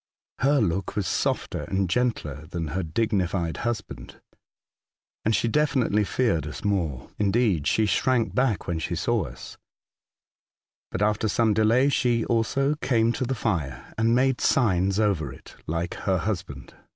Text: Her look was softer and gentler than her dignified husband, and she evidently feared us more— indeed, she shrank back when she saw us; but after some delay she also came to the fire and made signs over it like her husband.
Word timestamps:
Her 0.39 0.59
look 0.59 0.95
was 0.95 1.05
softer 1.05 1.65
and 1.65 1.87
gentler 1.87 2.47
than 2.47 2.69
her 2.69 2.81
dignified 2.81 3.57
husband, 3.57 4.19
and 5.23 5.35
she 5.35 5.47
evidently 5.53 6.03
feared 6.03 6.47
us 6.47 6.63
more— 6.63 7.11
indeed, 7.19 7.67
she 7.67 7.85
shrank 7.85 8.33
back 8.33 8.65
when 8.65 8.79
she 8.79 8.95
saw 8.95 9.25
us; 9.27 9.59
but 10.89 11.03
after 11.03 11.27
some 11.29 11.53
delay 11.53 11.89
she 11.89 12.25
also 12.25 12.73
came 12.81 13.11
to 13.13 13.25
the 13.25 13.35
fire 13.35 13.93
and 13.95 14.15
made 14.15 14.41
signs 14.41 14.99
over 14.99 15.31
it 15.31 15.55
like 15.67 15.93
her 15.93 16.17
husband. 16.17 16.73